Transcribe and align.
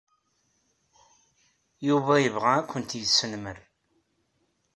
Yuba 1.87 2.13
yebɣa 2.23 2.51
ad 2.59 2.67
kent-yesnemmer. 2.71 3.57